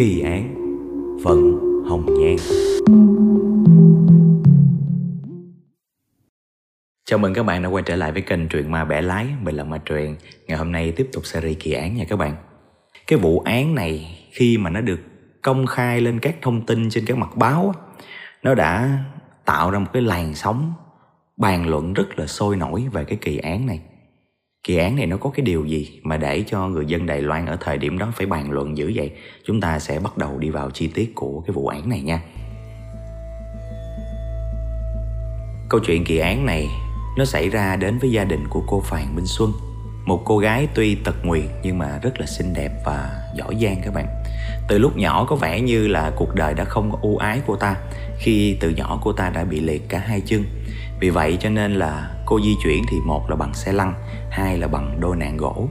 [0.00, 0.54] Kỳ án
[1.22, 2.36] Vận Hồng Nhan.
[7.04, 9.54] Chào mừng các bạn đã quay trở lại với kênh Truyện Ma Bẻ Lái, Mình
[9.54, 10.16] là Ma Truyện
[10.46, 12.36] Ngày hôm nay tiếp tục series kỳ án nha các bạn.
[13.06, 15.00] Cái vụ án này khi mà nó được
[15.42, 17.74] công khai lên các thông tin trên các mặt báo
[18.42, 18.98] Nó đã
[19.44, 20.72] tạo ra một cái làn sóng
[21.36, 23.80] bàn luận rất là sôi nổi về cái kỳ án này
[24.64, 27.46] kỳ án này nó có cái điều gì mà để cho người dân Đài Loan
[27.46, 29.10] ở thời điểm đó phải bàn luận dữ vậy?
[29.44, 32.20] Chúng ta sẽ bắt đầu đi vào chi tiết của cái vụ án này nha.
[35.68, 36.68] Câu chuyện kỳ án này,
[37.18, 39.52] nó xảy ra đến với gia đình của cô Phàn Minh Xuân.
[40.04, 43.76] Một cô gái tuy tật nguyền nhưng mà rất là xinh đẹp và giỏi giang
[43.84, 44.06] các bạn.
[44.68, 47.56] Từ lúc nhỏ có vẻ như là cuộc đời đã không có ưu ái cô
[47.56, 47.76] ta,
[48.18, 50.44] khi từ nhỏ cô ta đã bị liệt cả hai chân.
[51.00, 53.94] Vì vậy cho nên là cô di chuyển thì một là bằng xe lăn
[54.30, 55.68] hai là bằng đôi nạn gỗ.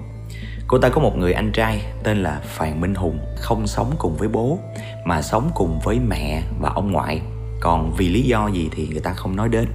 [0.68, 4.18] Cô ta có một người anh trai tên là phàn minh hùng, không sống cùng
[4.18, 4.60] với bố,
[5.06, 7.22] mà sống cùng với mẹ và ông ngoại.
[7.60, 9.66] Còn vì lý do gì thì người ta không nói đến.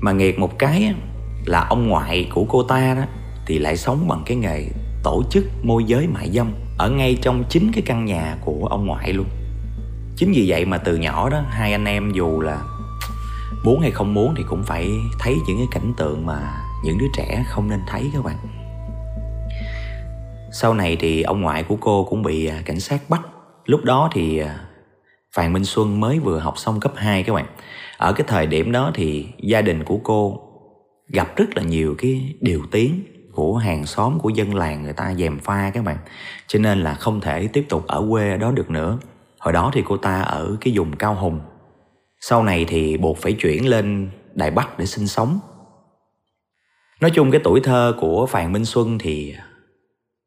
[0.00, 0.94] Mà nghiệt một cái
[1.44, 3.02] là ông ngoại của cô ta đó,
[3.46, 4.68] thì lại sống bằng cái nghề
[5.02, 8.86] tổ chức môi giới mại dâm ở ngay trong chính cái căn nhà của ông
[8.86, 9.26] ngoại luôn.
[10.16, 12.62] Chính vì vậy mà từ nhỏ đó, hai anh em dù là
[13.64, 16.40] muốn hay không muốn thì cũng phải thấy những cái cảnh tượng mà
[16.84, 18.36] những đứa trẻ không nên thấy các bạn.
[20.52, 23.20] Sau này thì ông ngoại của cô cũng bị à, cảnh sát bắt.
[23.64, 24.60] Lúc đó thì à,
[25.32, 27.46] Phạm Minh Xuân mới vừa học xong cấp 2 các bạn.
[27.96, 30.40] Ở cái thời điểm đó thì gia đình của cô
[31.08, 35.14] gặp rất là nhiều cái điều tiếng của hàng xóm của dân làng người ta
[35.14, 35.96] dèm pha các bạn.
[36.46, 38.98] Cho nên là không thể tiếp tục ở quê đó được nữa.
[39.38, 41.40] Hồi đó thì cô ta ở cái vùng cao hùng.
[42.20, 45.40] Sau này thì buộc phải chuyển lên đài bắc để sinh sống
[47.00, 49.34] nói chung cái tuổi thơ của phàn minh xuân thì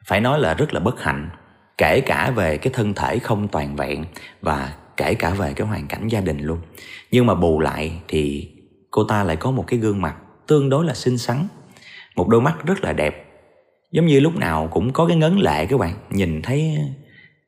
[0.06, 1.30] phải nói là rất là bất hạnh,
[1.78, 4.06] kể cả về cái thân thể không toàn vẹn
[4.42, 6.60] và kể cả về cái hoàn cảnh gia đình luôn.
[7.12, 8.50] Nhưng mà bù lại thì
[8.92, 10.16] cô ta lại có một cái gương mặt
[10.48, 11.48] tương đối là xinh xắn,
[12.16, 13.28] một đôi mắt rất là đẹp.
[13.92, 16.78] Giống như lúc nào cũng có cái ngấn lệ các bạn, nhìn thấy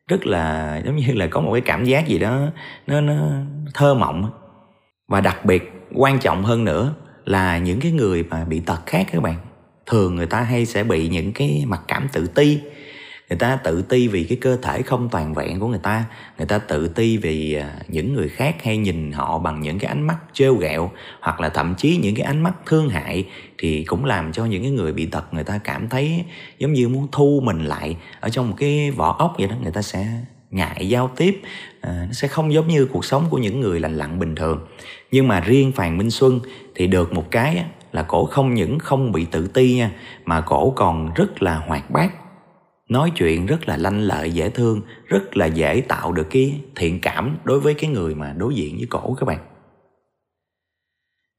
[0.08, 2.40] rất là, giống như là có một cái cảm giác gì đó,
[2.88, 3.14] nó nó
[3.74, 4.32] thơ mộng.
[5.08, 6.94] Và đặc biệt quan trọng hơn nữa
[7.26, 9.36] là những cái người mà bị tật khác các bạn.
[9.86, 12.60] Thường người ta hay sẽ bị những cái mặc cảm tự ti.
[13.30, 16.06] Người ta tự ti vì cái cơ thể không toàn vẹn của người ta.
[16.38, 19.90] Người ta tự ti vì à, những người khác hay nhìn họ bằng những cái
[19.90, 20.92] ánh mắt trêu ghẹo
[21.22, 23.26] hoặc là thậm chí những cái ánh mắt thương hại
[23.58, 26.24] thì cũng làm cho những cái người bị tật người ta cảm thấy
[26.60, 29.56] giống như muốn thu mình lại ở trong một cái vỏ ốc vậy đó.
[29.64, 30.08] Người ta sẽ
[30.54, 31.42] ngại giao tiếp
[31.82, 34.68] à, nó sẽ không giống như cuộc sống của những người lành lặn bình thường.
[35.12, 36.40] Nhưng mà riêng phàn minh xuân
[36.76, 39.92] thì được một cái là cổ không những không bị tự ti nha
[40.26, 42.14] mà cổ còn rất là hoạt bát.
[42.90, 47.00] Nói chuyện rất là lanh lợi dễ thương rất là dễ tạo được cái thiện
[47.02, 49.40] cảm đối với cái người mà đối diện với cổ các bạn.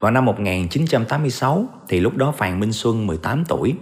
[0.01, 3.75] Vào năm 1986 thì lúc đó Phàn Minh Xuân 18 tuổi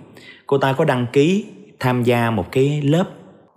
[0.47, 1.47] cô ta có đăng ký
[1.81, 3.05] tham gia một cái lớp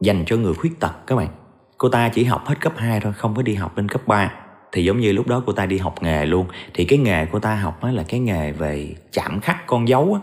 [0.02, 1.45] dành cho người khuyết tật các bạn
[1.86, 4.32] cô ta chỉ học hết cấp 2 thôi, không có đi học lên cấp 3
[4.72, 6.46] thì giống như lúc đó cô ta đi học nghề luôn.
[6.74, 10.20] Thì cái nghề cô ta học là cái nghề về chạm khắc con dấu á.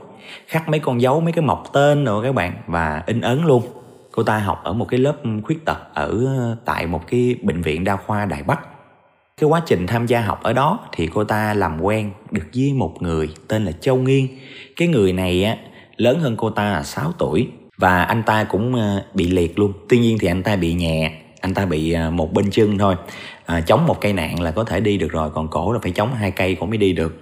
[0.46, 3.62] Khắc mấy con dấu, mấy cái mọc tên rồi các bạn, và in ấn luôn.
[4.12, 6.26] Cô ta học ở một cái lớp khuyết tật ở,
[6.64, 8.60] tại một cái bệnh viện đa khoa Đài Bắc.
[9.40, 12.72] Cái quá trình tham gia học ở đó thì cô ta làm quen được với
[12.72, 14.26] một người tên là Châu Nghiên.
[14.76, 15.56] Cái người này á,
[15.96, 19.72] lớn hơn cô ta là 6 tuổi, và anh ta cũng ờ, bị liệt luôn.
[19.88, 21.12] Tuy nhiên thì anh ta bị nhẹ
[21.42, 22.94] anh ta bị à, một bên chân thôi.
[23.46, 25.92] À, chống một cây nạn là có thể đi được rồi còn cổ là phải
[25.92, 27.16] chống hai cây cũng mới đi được.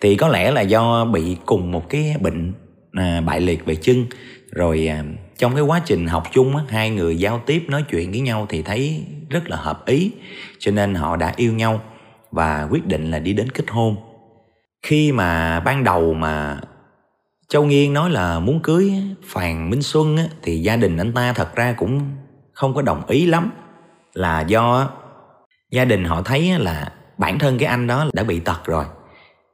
[0.00, 2.52] Thì có lẽ là do bị cùng một cái bệnh
[2.92, 4.06] à, bại liệt về chân.
[4.50, 5.04] Rồi à,
[5.38, 8.46] trong cái quá trình học chung á, hai người giao tiếp nói chuyện với nhau
[8.48, 10.10] thì thấy rất là hợp ý.
[10.58, 11.80] Cho nên họ đã yêu nhau
[12.30, 13.96] và quyết định là đi đến kết hôn.
[14.82, 16.60] Khi mà ban đầu mà
[17.48, 18.92] châu nghiên nói là muốn cưới
[19.24, 22.00] phàn minh xuân á, thì gia đình anh ta thật ra cũng
[22.56, 23.50] không có đồng ý lắm
[24.14, 24.90] là do
[25.70, 28.84] gia đình họ thấy là bản thân cái anh đó đã bị tật rồi.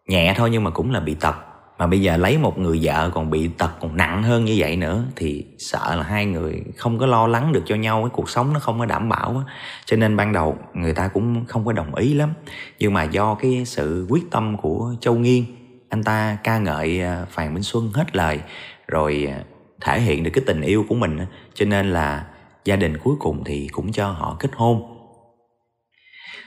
[0.09, 1.35] Nhẹ thôi nhưng mà cũng là bị tật.
[1.79, 4.77] Mà bây giờ lấy một người vợ còn bị tật còn nặng hơn như vậy
[4.77, 8.31] nữa thì sợ là hai người không có lo lắng được cho nhau, cái cuộc
[8.31, 9.43] sống nó không có đảm bảo
[9.85, 12.31] cho nên ban đầu người ta cũng không có đồng ý lắm.
[12.79, 15.45] Nhưng mà do cái sự quyết tâm của châu nghiên,
[15.89, 18.41] anh ta ca ngợi à, phàn minh xuân hết lời,
[18.89, 19.39] rồi à,
[19.81, 21.19] thể hiện được cái tình yêu của mình
[21.55, 22.25] cho nên là
[22.65, 24.83] gia đình cuối cùng thì cũng cho họ kết hôn.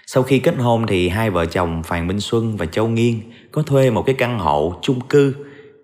[0.08, 3.20] Sau khi kết hôn thì hai vợ chồng Phan Minh Xuân và Châu Nghiên
[3.52, 5.36] có thuê một cái căn hộ chung cư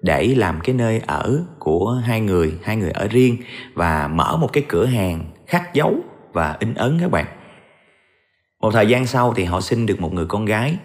[0.01, 3.37] để làm cái nơi ở của hai người, hai người ở riêng
[3.73, 5.95] và mở một cái cửa hàng khắc dấu
[6.33, 7.25] và in ấn các bạn.
[8.61, 10.77] Một thời gian sau thì họ sinh được một người con gái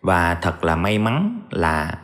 [0.00, 1.98] và thật là may mắn là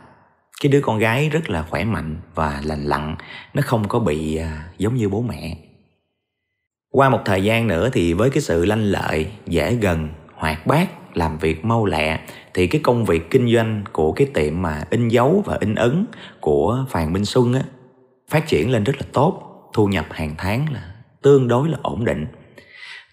[0.61, 3.15] cái đứa con gái rất là khỏe mạnh và lành lặn
[3.53, 5.68] nó không có bị à, giống như bố mẹ
[6.91, 11.17] qua một thời gian nữa thì với cái sự lanh lợi, dễ gần, hoạt bát,
[11.17, 12.19] làm việc mau lẹ,
[12.53, 16.05] thì cái công việc kinh doanh của cái tiệm mà in dấu và in ấn
[16.39, 17.63] của Phàn Minh Xuân á,
[18.29, 19.43] phát triển lên rất là tốt,
[19.73, 22.25] thu nhập hàng tháng là tương đối là ổn định.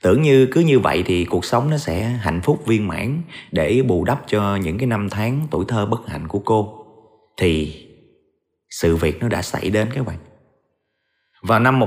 [0.02, 3.82] Tưởng như, cứ như vậy thì cuộc sống nó sẽ hạnh phúc viên mãn để
[3.82, 6.86] bù đắp cho những cái năm tháng tuổi thơ bất hạnh của cô.
[7.36, 7.82] Thì
[8.70, 10.18] sự việc nó đã xảy đến các bạn.
[11.42, 11.80] Vào năm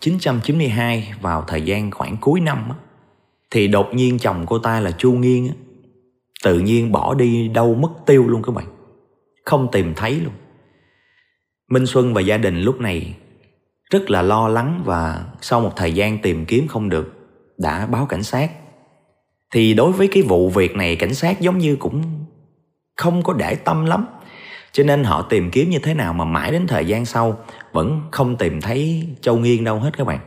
[0.00, 2.74] 1992 vào thời gian khoảng cuối năm á,
[3.50, 5.54] thì đột nhiên chồng cô ta là Chu Nghiên á,
[6.44, 8.66] tự nhiên bỏ đi đâu mất tiêu luôn các bạn.
[9.44, 10.32] Không tìm thấy luôn.
[11.70, 13.14] Minh Xuân và gia đình lúc này
[13.90, 17.12] rất là lo lắng và sau một thời gian tìm kiếm không được
[17.58, 18.50] đã báo cảnh sát.
[19.52, 22.02] Thì đối với cái vụ việc này cảnh sát giống như cũng
[22.96, 24.06] không có để tâm lắm
[24.72, 27.38] cho nên họ tìm kiếm như thế nào mà mãi đến thời gian sau
[27.72, 30.18] vẫn không tìm thấy châu nghiên đâu hết các bạn.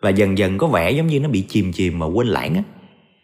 [0.00, 2.62] Và dần dần có vẻ giống như nó bị chìm chìm mà quên lãng á.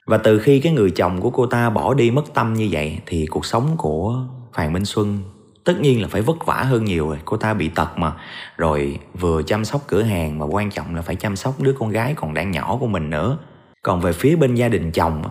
[0.06, 2.98] Và từ khi cái người chồng của cô ta bỏ đi mất tâm như vậy
[3.06, 4.16] thì cuộc sống của
[4.52, 5.22] Phàn Minh Xuân
[5.66, 7.18] tất nhiên là phải vất vả hơn nhiều rồi.
[7.24, 8.12] Cô ta bị tật mà.
[8.56, 11.90] Rồi vừa chăm sóc cửa hàng mà quan trọng là phải chăm sóc đứa con
[11.90, 13.38] gái còn đang nhỏ của mình nữa.
[13.82, 15.22] Còn về phía bên gia đình chồng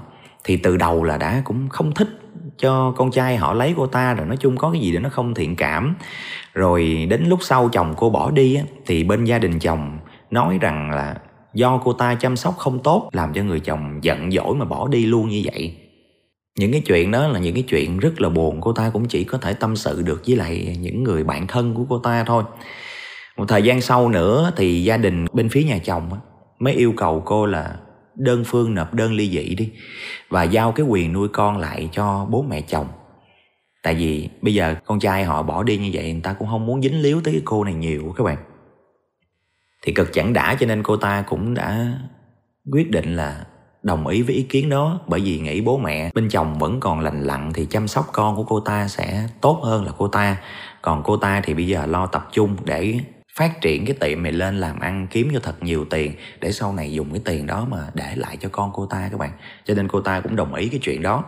[0.44, 2.08] thì từ đầu là đã cũng không thích
[2.58, 5.10] cho con trai họ lấy cô ta rồi nói chung có cái gì để nó
[5.10, 5.96] không thiện cảm.
[6.54, 10.00] Rồi đến lúc sau chồng cô bỏ đi thì bên gia đình chồng
[10.32, 11.16] nói rằng là
[11.54, 14.88] do cô ta chăm sóc không tốt, làm cho người chồng giận dỗi mà bỏ
[14.88, 15.78] đi luôn như vậy.
[16.60, 19.24] Những cái chuyện đó là những cái chuyện rất là buồn, cô ta cũng chỉ
[19.24, 22.44] có thể tâm sự được với lại những người bạn thân của cô ta thôi.
[23.38, 26.10] Một thời gian sau nữa thì gia đình bên phía nhà chồng
[26.60, 27.76] mới yêu cầu cô là
[28.16, 29.72] đơn phương nộp đơn ly dị đi
[30.30, 32.88] và giao cái quyền nuôi con lại cho bố mẹ chồng.
[33.84, 36.66] Tại vì bây giờ con trai họ bỏ đi như vậy, người ta cũng không
[36.66, 38.38] muốn dính líu tới cái cô này nhiều các bạn.
[39.82, 42.00] Thì cực chẳng đã, cho nên cô ta cũng đã
[42.72, 43.46] quyết định là
[43.84, 45.00] đồng ý với ý kiến đó.
[45.08, 48.36] Bởi vì nghĩ bố mẹ bên chồng vẫn còn lành lặn thì chăm sóc con
[48.36, 50.38] của cô ta sẽ tốt hơn là cô ta.
[50.82, 53.00] Còn cô ta thì bây giờ lo tập trung để
[53.36, 56.74] phát triển cái tiệm này lên làm ăn kiếm cho thật nhiều tiền để sau
[56.74, 59.32] này dùng cái tiền đó mà để lại cho con cô ta các bạn.
[59.66, 61.24] Cho nên cô ta cũng đồng ý cái chuyện đó.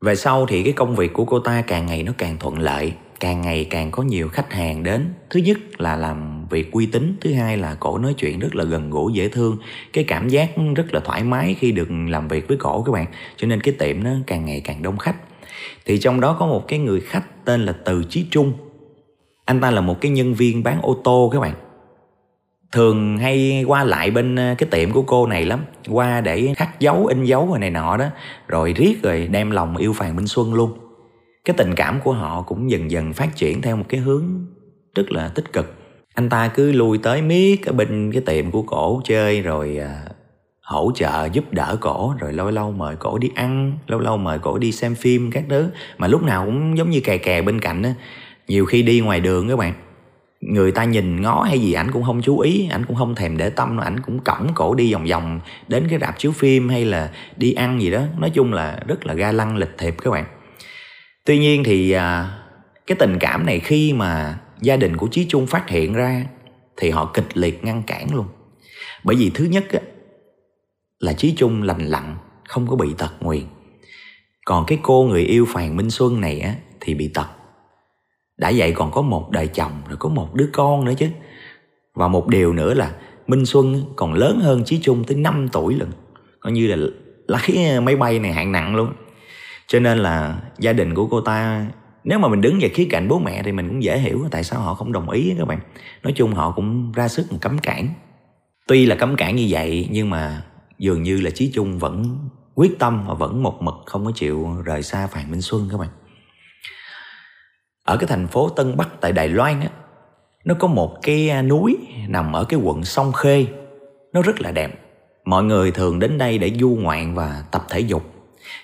[0.00, 2.92] Về sau thì cái công việc của cô ta càng ngày nó càng thuận lợi,
[3.20, 5.14] càng ngày càng có nhiều khách hàng đến.
[5.30, 8.64] Thứ nhất là làm việc uy tín, thứ hai là cổ nói chuyện rất là
[8.64, 9.58] gần gũi, dễ thương.
[9.92, 13.06] Cái cảm giác rất là thoải mái khi được làm việc với cổ các bạn.
[13.36, 15.16] Cho nên cái tiệm nó càng ngày càng đông khách.
[15.84, 18.52] Thì trong đó có một cái người khách tên là từ chí trung
[19.50, 21.54] anh ta là một cái nhân viên bán ô tô các bạn.
[22.72, 26.80] Thường hay qua lại bên ờ, cái tiệm của cô này lắm, qua để khắc
[26.80, 28.06] dấu, in dấu rồi này nọ đó,
[28.48, 30.72] rồi riết rồi đem lòng yêu phàn minh xuân luôn.
[31.44, 34.24] Cái tình cảm của họ cũng dần dần phát triển theo một cái hướng
[34.94, 35.74] rất là tích cực.
[36.14, 39.90] Anh ta cứ lui tới miết ở bên cái tiệm của cổ chơi rồi ờ,
[40.62, 44.38] hỗ trợ giúp đỡ cổ, rồi lâu lâu mời cổ đi ăn, lâu lâu mời
[44.38, 45.70] cổ đi xem phim các thứ.
[45.98, 47.94] Mà lúc nào cũng giống như kè kè bên cạnh á
[48.50, 49.74] nhiều khi đi ngoài đường các bạn
[50.40, 53.36] người ta nhìn ngó hay gì ảnh cũng không chú ý ảnh cũng không thèm
[53.36, 56.84] để tâm ảnh cũng cõng cổ đi vòng vòng đến cái rạp chiếu phim hay
[56.84, 58.02] là đi ăn gì đó.
[58.18, 60.24] Nói chung là rất là ga lăng lịch thiệp các bạn.
[61.24, 62.38] Tuy nhiên thì à,
[62.86, 66.24] cái tình cảm này khi mà gia đình của chí trung phát hiện ra
[66.76, 68.26] thì họ kịch liệt ngăn cản luôn.
[69.04, 69.80] Bởi vì thứ nhất á,
[70.98, 72.16] là chí trung lành lặn
[72.48, 73.44] không có bị tật nguyền.
[74.44, 77.39] Còn cái cô người yêu phàn minh xuân này á thì bị tật
[78.40, 81.08] đã vậy còn có một đời chồng, rồi có một đứa con nữa chứ.
[81.94, 82.92] Và một điều nữa là
[83.26, 85.90] minh xuân còn lớn hơn chí trung tới 5 tuổi lần
[86.40, 86.76] coi như là
[87.28, 88.92] lái máy bay này hạng nặng luôn.
[89.66, 91.66] Cho nên là gia đình của cô ta,
[92.04, 94.44] nếu mà mình đứng về khía cạnh bố mẹ thì mình cũng dễ hiểu tại
[94.44, 95.60] sao họ không đồng ý các bạn.
[96.02, 97.88] Nói chung họ cũng ra sức cấm cản.
[98.66, 100.42] Tuy là cấm cản như vậy, nhưng mà
[100.78, 102.18] dường như là chí trung vẫn
[102.54, 105.80] quyết tâm và vẫn một mực không có chịu rời xa Phạm minh xuân các
[105.80, 105.88] bạn
[107.90, 109.68] ở cái thành phố tân bắc tại đài loan á,
[110.44, 111.76] nó có một cái à, núi
[112.08, 113.46] nằm ở cái quận sông khê.
[114.12, 114.80] Nó rất là đẹp.
[115.24, 118.02] Mọi người thường đến đây để du ngoạn và tập thể dục.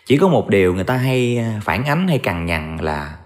[0.07, 3.17] Chỉ có một điều người ta hay à, phản ánh hay cằn nhằn là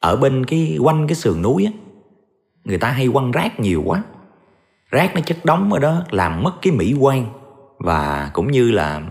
[0.00, 1.72] ở bên cái, quanh cái sườn núi á,
[2.64, 4.02] người ta hay quăng rác nhiều quá.
[4.90, 7.26] Rác nó chất đóng ở đó làm mất cái mỹ quan
[7.78, 9.02] và cũng như là,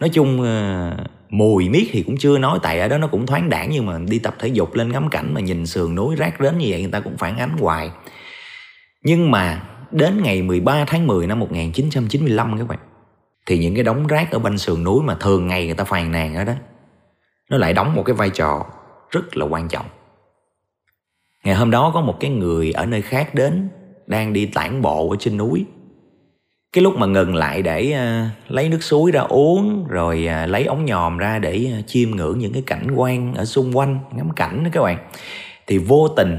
[0.00, 0.92] nói chung à,
[1.30, 3.98] mùi miết thì cũng chưa nói, tại ở đó nó cũng thoáng đẳng nhưng mà
[4.08, 6.82] đi tập thể dục lên ngắm cảnh mà nhìn sườn núi rác đến như vậy,
[6.82, 7.90] người ta cũng phản ánh hoài.
[9.02, 12.78] Nhưng mà đến ngày 13 tháng 10 năm 1995 các bạn,
[13.46, 16.12] thì những cái đống rác ở bên sườn núi mà thường ngày người ta phàn
[16.12, 16.52] nàn ở đó,
[17.50, 18.66] nó lại đóng một cái vai trò
[19.10, 19.86] rất là quan trọng.
[21.44, 23.68] Ngày hôm đó có một cái người ở nơi khác đến,
[24.06, 25.64] đang đi tản bộ ở trên núi
[26.72, 30.64] cái lúc mà ngừng lại để uh, lấy nước suối ra uống rồi uh, lấy
[30.64, 34.30] ống nhòm ra để uh, chiêm ngưỡng những cái cảnh quan ở xung quanh ngắm
[34.36, 34.98] cảnh đó các bạn
[35.66, 36.38] thì vô tình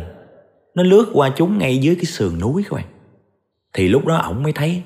[0.75, 2.85] nó lướt qua chúng ngay dưới cái sườn núi các bạn.
[3.73, 4.81] Thì lúc đó ổng mới thấy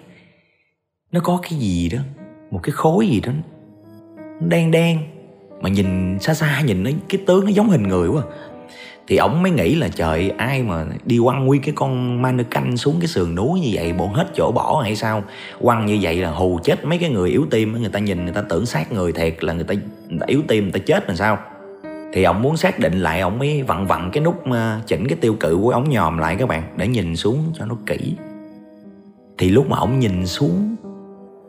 [1.12, 2.00] nó có cái gì đó
[2.52, 3.32] một cái khối gì đó
[4.42, 5.00] nó đen đen
[5.62, 8.55] mà nhìn xa xa nhìn nó cái tướng nó giống hình người quá à
[9.08, 12.96] thì ổng mới nghĩ là trời ai mà đi quăng nguyên cái con mannequin xuống
[13.00, 15.24] cái sườn núi như vậy bộ hết chỗ bỏ hay sao?
[15.62, 18.34] Quăng như vậy là hù chết mấy cái người yếu tim người ta nhìn người
[18.34, 19.74] ta tưởng sát người thiệt là người ta,
[20.10, 21.38] người ta yếu tim người ta chết làm sao?
[22.14, 25.18] Thì ông muốn xác định lại ông mới vặn vặn cái nút ờ, chỉnh cái
[25.22, 28.16] tiêu cự của ổng nhòm lại các bạn để nhìn xuống cho nó kỹ.
[29.38, 30.76] Thì lúc mà ông nhìn xuống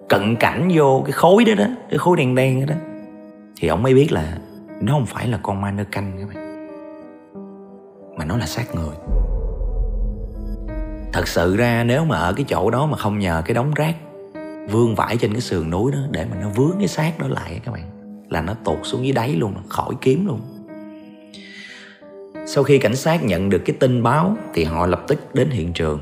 [0.08, 2.80] cận cảnh vô cái khối đó đó cái khối đen đen đó, đó
[3.60, 4.38] thì ông mới biết là
[4.80, 6.45] nó không phải là con mannequin các bạn
[8.16, 8.96] mà nó là xác người.
[11.12, 13.96] Thật sự ra nếu mà ở cái chỗ đó mà không nhờ cái đống rác
[14.70, 17.60] vương vãi trên cái sườn núi đó để mà nó vướng cái xác đó lại
[17.64, 17.90] các bạn,
[18.30, 20.40] là nó tụt xuống dưới đáy luôn, khỏi kiếm luôn.
[22.46, 25.72] Sau khi cảnh sát nhận được cái tin báo thì họ lập tức đến hiện
[25.72, 26.00] trường.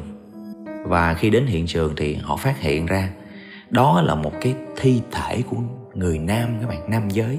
[0.84, 3.10] Và khi đến hiện trường thì họ phát hiện ra
[3.70, 5.56] đó là một cái thi thể của
[5.94, 7.38] người nam các bạn, nam giới.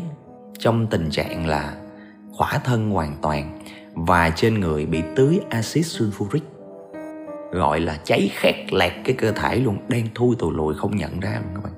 [0.60, 1.74] Trong tình trạng là
[2.32, 3.54] khỏa thân hoàn toàn
[3.95, 6.39] và trên người bị tưới axit sulfuric,
[7.51, 11.19] gọi là cháy khét lẹt cái cơ thể luôn đang thui tù lùi không nhận
[11.19, 11.73] ra luôn các bạn.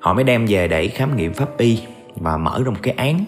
[0.00, 1.78] Họ mới đem về để khám nghiệm pháp y
[2.14, 3.24] và mở ra một cái án.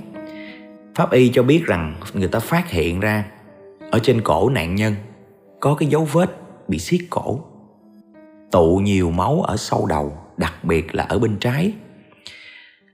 [0.95, 3.25] Pháp y cho biết rằng người ta phát hiện ra
[3.91, 4.95] ở trên cổ nạn nhân
[5.61, 6.31] có cái dấu vết
[6.69, 7.41] bị siết cổ,
[8.51, 11.73] tụ nhiều máu ở sau đầu, đặc biệt là ở bên trái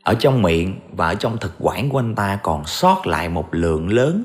[0.09, 3.55] ở trong miệng và ở trong thực quản của anh ta còn sót lại một
[3.55, 4.25] lượng lớn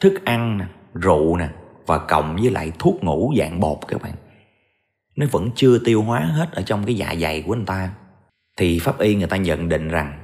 [0.00, 0.64] thức ăn nè,
[0.94, 1.48] rượu nè
[1.86, 4.12] và cộng với lại thuốc ngủ dạng bột các bạn.
[5.16, 7.90] Nó vẫn chưa tiêu hóa hết ở trong cái dạ dày của anh ta.
[8.56, 10.18] Thì pháp y người ta nhận định rằng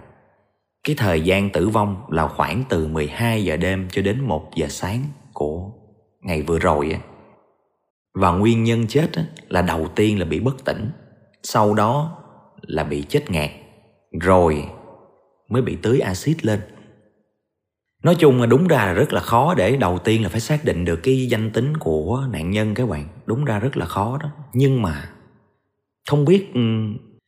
[0.84, 4.66] cái thời gian tử vong là khoảng từ 12 giờ đêm cho đến 1 giờ
[4.68, 5.02] sáng
[5.32, 5.70] của
[6.22, 7.00] ngày vừa rồi
[8.14, 9.10] và nguyên nhân chết
[9.48, 10.90] là đầu tiên là bị bất tỉnh,
[11.42, 12.18] sau đó
[12.62, 13.50] là bị chết ngạt.
[14.20, 14.68] Rồi
[15.48, 16.60] mới bị tưới axit lên.
[18.02, 20.64] Nói chung là đúng ra là rất là khó để đầu tiên là phải xác
[20.64, 23.08] định được cái danh tính của nạn nhân các bạn.
[23.26, 24.30] Đúng ra rất là khó đó.
[24.52, 25.10] Nhưng mà
[26.08, 26.60] không biết ừ,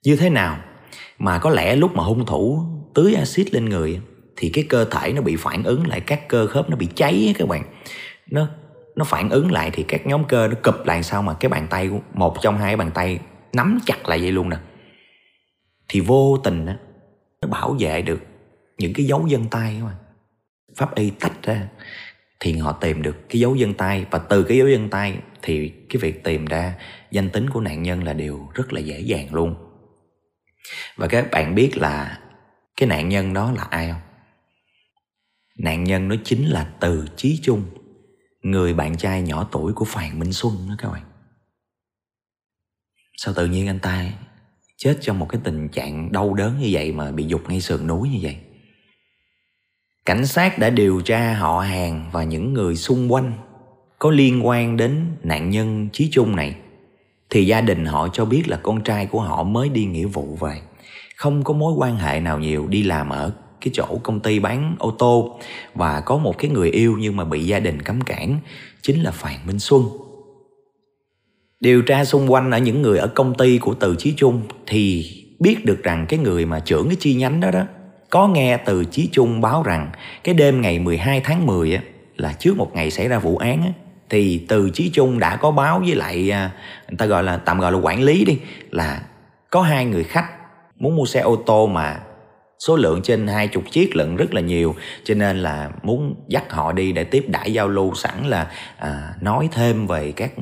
[0.05, 0.59] như thế nào
[1.19, 2.62] mà có lẽ lúc mà hung thủ
[2.95, 4.00] tưới axit lên người
[4.37, 7.35] thì cái cơ thể nó bị phản ứng lại các cơ khớp nó bị cháy
[7.39, 7.65] các bạn.
[8.31, 8.47] Nó
[8.97, 11.67] nó phản ứng lại thì các nhóm cơ nó cụp lại sao mà cái bàn
[11.71, 13.19] tay một trong hai bàn tay
[13.53, 14.57] nắm chặt lại vậy luôn nè.
[15.89, 16.73] Thì vô tình đó,
[17.49, 18.20] bảo vệ được
[18.78, 19.97] những cái dấu vân tay mà.
[20.76, 21.68] Pháp y tách ra
[22.40, 25.73] thì họ tìm được cái dấu vân tay và từ cái dấu vân tay thì
[25.88, 26.75] cái việc tìm ra
[27.11, 29.54] danh tính của nạn nhân là điều rất là dễ dàng luôn.
[30.97, 32.20] Và các bạn biết là
[32.76, 34.00] cái nạn nhân đó là ai không?
[35.59, 37.64] Nạn nhân nó chính là từ chí trung,
[38.42, 41.02] người bạn trai nhỏ tuổi của phàn minh xuân đó các bạn.
[43.16, 44.11] Sao tự nhiên anh ta
[44.84, 47.87] chết trong một cái tình trạng đau đớn như vậy mà bị dục ngay sườn
[47.87, 48.37] núi như vậy.
[50.06, 53.32] Cảnh sát đã điều tra họ hàng và những người xung quanh
[53.99, 56.54] có liên quan đến nạn nhân chí trung này.
[57.30, 60.37] Thì gia đình họ cho biết là con trai của họ mới đi nghĩa vụ
[60.40, 60.60] về,
[61.16, 64.76] không có mối quan hệ nào nhiều, đi làm ở cái chỗ công ty bán
[64.78, 65.40] ô tô.
[65.75, 68.38] Và có một cái người yêu nhưng mà bị gia đình cấm cản,
[68.82, 69.82] chính là Phạm Minh Xuân.
[71.61, 75.07] Điều tra xung quanh ở những người ở công ty của Từ Chí Trung thì
[75.38, 77.62] biết được rằng cái người mà trưởng cái chi nhánh đó đó
[78.11, 79.90] có nghe từ Chí Trung báo rằng
[80.25, 81.83] cái đêm ngày 12 tháng 10 á,
[82.17, 83.73] là trước một ngày xảy ra vụ án á,
[84.09, 86.50] thì từ Chí Trung đã có báo với lại à,
[86.88, 88.38] người ta gọi là tạm gọi là quản lý đi
[88.71, 89.02] là
[89.50, 90.26] có hai người khách
[90.79, 92.00] muốn mua xe ô tô mà
[92.67, 94.75] số lượng trên hai chục chiếc lận rất là nhiều
[95.05, 99.14] cho nên là muốn dắt họ đi để tiếp đãi giao lưu sẵn là à,
[99.21, 100.33] nói thêm về các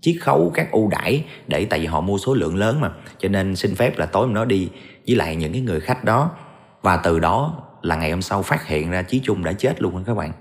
[0.00, 2.90] chiết khấu các ưu đãi để tại vì họ mua số lượng lớn mà.
[3.18, 4.68] Cho nên xin phép là tối hôm đó đi
[5.06, 6.30] với lại những cái người khách đó.
[6.82, 10.04] Và từ đó là ngày hôm sau phát hiện ra Chí Trung đã chết luôn
[10.06, 10.32] các bạn.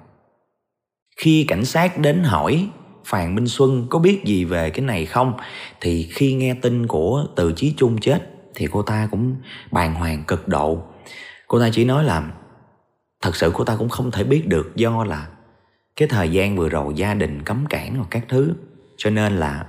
[1.17, 2.67] Khi cảnh sát đến hỏi
[3.05, 5.34] Phàn Minh Xuân có biết gì về cái này không
[5.82, 8.20] thì khi nghe tin của từ Chí Trung chết
[8.55, 9.36] thì cô ta cũng
[9.72, 10.84] bàng hoàng cực độ
[11.53, 12.31] cô ta chỉ nói là,
[13.22, 15.27] thật sự cô ta cũng không thể biết được do là
[15.95, 18.53] cái thời gian vừa rồi gia đình cấm cản hoặc các thứ,
[18.98, 19.65] cho nên là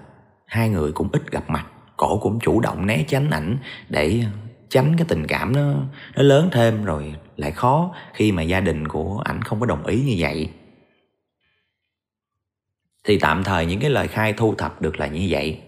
[0.46, 4.24] hai người cũng ít gặp mặt, cổ cũng chủ động né tránh ảnh để
[4.68, 5.74] tránh cái tình cảm nó
[6.16, 9.86] nó lớn thêm rồi lại khó khi mà gia đình của ảnh không có đồng
[9.86, 10.50] ý như vậy.
[13.04, 15.60] Thì tạm thời những cái lời khai thu thập được là như vậy.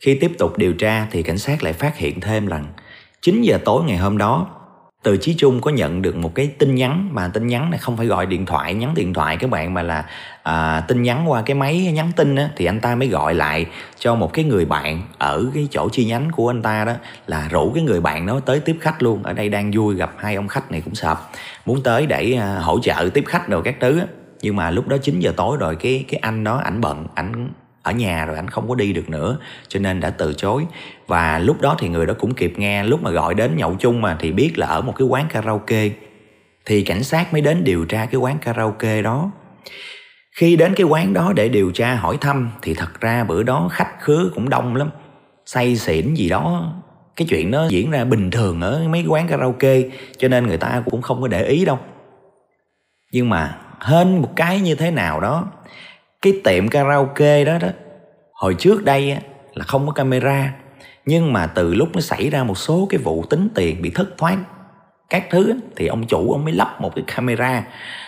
[0.00, 2.66] Khi tiếp tục điều tra thì cảnh sát lại phát hiện thêm rằng
[3.20, 4.58] 9 giờ tối ngày hôm đó
[5.02, 7.96] từ chí trung có nhận được một cái tin nhắn mà tin nhắn này không
[7.96, 10.04] phải gọi điện thoại nhắn điện thoại các bạn mà là
[10.42, 13.66] à, tin nhắn qua cái máy nhắn tin á, thì anh ta mới gọi lại
[13.98, 16.92] cho một cái người bạn ở cái chỗ chi nhánh của anh ta đó
[17.26, 20.14] là rủ cái người bạn đó tới tiếp khách luôn ở đây đang vui gặp
[20.18, 21.30] hai ông khách này cũng sập
[21.66, 24.06] muốn tới để à, hỗ trợ tiếp khách rồi các thứ á.
[24.42, 27.48] nhưng mà lúc đó 9 giờ tối rồi cái cái anh đó ảnh bận ảnh
[27.82, 30.66] ở nhà rồi anh không có đi được nữa, cho nên đã từ chối.
[31.06, 34.00] Và lúc đó thì người đó cũng kịp nghe, lúc mà gọi đến nhậu chung
[34.00, 35.90] mà thì biết là ở một cái quán karaoke.
[36.64, 39.30] Thì cảnh sát mới đến điều tra cái quán karaoke đó.
[40.36, 43.68] Khi đến cái quán đó để điều tra hỏi thăm thì thật ra bữa đó
[43.72, 44.90] khách khứa cũng đông lắm.
[45.46, 46.72] Say xỉn gì đó,
[47.16, 49.82] cái chuyện nó diễn ra bình thường ở mấy quán karaoke,
[50.18, 51.78] cho nên người ta cũng không có để ý đâu.
[53.12, 55.46] Nhưng mà hên một cái như thế nào đó
[56.22, 57.68] cái tiệm karaoke đó đó.
[58.32, 59.20] Hồi trước đây á,
[59.54, 60.54] là không có camera
[61.06, 64.18] nhưng mà từ lúc nó xảy ra một số cái vụ tính tiền bị thất
[64.18, 64.36] thoát
[65.10, 67.64] các thứ thì ông chủ ông mới lắp một cái camera.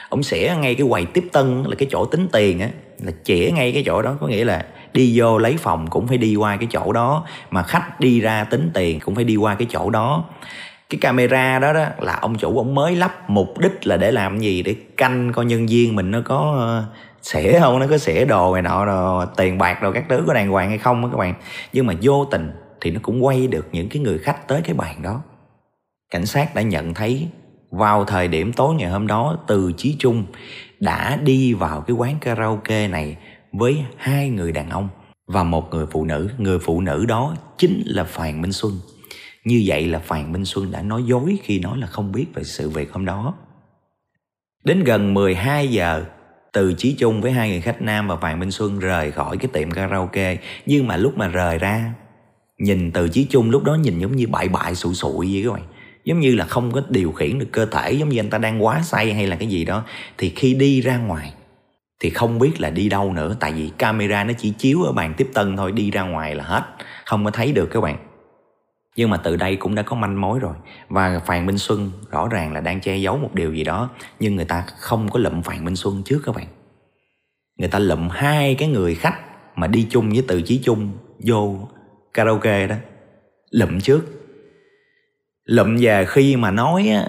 [0.09, 2.69] Ông sẽ ngay cái quầy tiếp tân là cái chỗ tính tiền á
[3.03, 6.19] là chĩa ngay cái chỗ đó có nghĩa là đi vô lấy phòng cũng phải
[6.19, 9.55] đi qua cái chỗ đó mà khách đi ra tính tiền cũng phải đi qua
[9.55, 10.25] cái chỗ đó.
[10.91, 14.39] Cái camera đó đó là ông chủ ông mới lắp mục đích là để làm
[14.39, 14.63] gì?
[14.63, 16.85] Để canh coi nhân viên mình nó có ờ,
[17.25, 17.79] xỉa không?
[17.79, 20.69] Nó có xỉa đồ này nọ rồi tiền bạc đồ các thứ có đàng hoàng
[20.69, 21.35] hay không đó các bạn.
[21.73, 22.51] Nhưng mà vô tình
[22.81, 25.23] thì nó cũng quay được những cái người khách tới cái bàn đó.
[26.11, 27.29] Cảnh sát đã nhận thấy
[27.71, 30.25] vào thời điểm tối ngày hôm đó, từ chí trung
[30.81, 33.17] đã đi vào cái quán karaoke này
[33.53, 34.89] với hai người đàn ông
[35.27, 36.31] và một người phụ nữ.
[36.39, 38.73] Người phụ nữ đó chính là phàn minh xuân.
[39.45, 42.45] Như vậy là phàn minh xuân đã nói dối khi nói là không biết về
[42.45, 43.35] sự việc hôm đó.
[44.65, 46.05] Đến gần 12 giờ
[46.55, 49.49] từ Chí Trung với hai người khách nam và Phạm Minh Xuân rời khỏi cái
[49.53, 50.37] tiệm karaoke.
[50.67, 51.93] Nhưng mà lúc mà rời ra,
[52.59, 55.53] nhìn từ Chí Trung lúc đó nhìn giống như bại bại sụi sụi vậy các
[55.53, 55.63] bạn.
[56.05, 58.65] Giống như là không có điều khiển được cơ thể, giống như anh ta đang
[58.65, 59.85] quá say hay là cái gì đó.
[60.19, 61.33] Thì khi đi ra ngoài,
[62.01, 63.37] thì không biết là đi đâu nữa.
[63.41, 66.45] Tại vì camera nó chỉ chiếu ở bàn tiếp tân thôi, đi ra ngoài là
[66.45, 66.63] hết.
[67.05, 67.97] Không có thấy được các bạn
[68.97, 70.55] nhưng mà từ đây cũng đã có manh mối rồi.
[70.89, 74.37] Và Phạm Minh Xuân rõ ràng là đang che giấu một điều gì đó nhưng
[74.37, 76.47] người ta không có lụm Phạm Minh Xuân trước các bạn.
[77.59, 79.19] Người ta lụm hai cái người khách
[79.57, 80.93] mà đi chung với từ chí chung
[81.27, 81.69] vô
[82.15, 82.77] karaoke đó.
[83.51, 84.05] Lụm trước.
[85.45, 87.09] Lụm về khi mà nói á,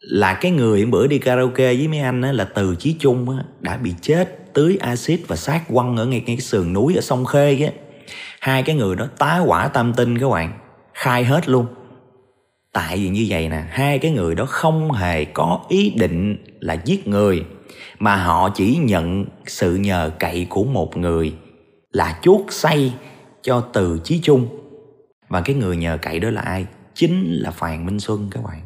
[0.00, 3.44] là cái người bữa đi karaoke với mấy anh á, là từ chí chung á,
[3.60, 7.24] đã bị chết tưới axit và sát quăng ở ngay cái sườn núi ở sông
[7.24, 7.72] khê á.
[8.40, 10.58] Hai cái người đó tá quả tâm tinh các bạn
[10.98, 11.66] khai hết luôn.
[12.72, 16.76] Tại vì như vậy nè, hai cái người đó không hề có ý định là
[16.84, 17.44] giết người,
[17.98, 21.34] mà họ chỉ nhận sự nhờ cậy của một người
[21.92, 22.94] là chuốt say
[23.42, 24.48] cho từ chí chung.
[25.28, 26.66] Và cái người nhờ cậy đó là ai?
[26.94, 28.60] Chính là phàn minh xuân các bạn.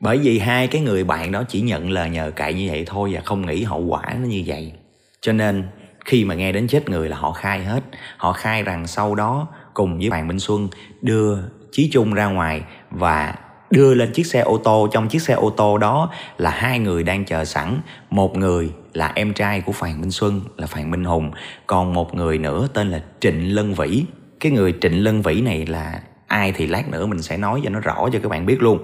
[0.00, 3.10] Bởi vì hai cái người bạn đó chỉ nhận lời nhờ cậy như vậy thôi
[3.12, 4.72] và không nghĩ hậu quả nó như vậy.
[5.20, 5.68] Cho nên
[6.04, 7.82] khi mà nghe đến chết người là họ khai hết.
[8.16, 9.48] Họ khai rằng sau đó
[9.80, 10.68] cùng với Hoàng Minh Xuân
[11.02, 11.38] đưa
[11.72, 13.34] Chí Trung ra ngoài và
[13.70, 14.88] đưa lên chiếc xe ô tô.
[14.92, 17.80] Trong chiếc xe ô tô đó là hai người đang chờ sẵn.
[18.10, 21.30] Một người là em trai của Phàn Minh Xuân, là Phàn Minh Hùng.
[21.66, 24.04] Còn một người nữa tên là Trịnh Lân Vĩ.
[24.40, 27.70] Cái người Trịnh Lân Vĩ này là ai thì lát nữa mình sẽ nói cho
[27.70, 28.78] nó rõ cho các bạn biết luôn.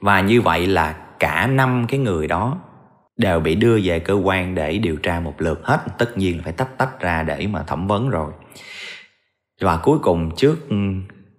[0.00, 2.58] Và như vậy là cả năm cái người đó
[3.16, 5.80] đều bị đưa về cơ quan để điều tra một lượt hết.
[5.98, 8.32] Tất nhiên là phải tách tách ra để mà thẩm vấn rồi
[9.60, 10.76] và cuối cùng trước ừ,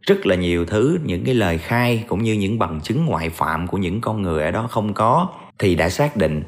[0.01, 3.67] rất là nhiều thứ những cái lời khai cũng như những bằng chứng ngoại phạm
[3.67, 5.29] của những con người ở đó không có
[5.59, 6.43] thì đã xác định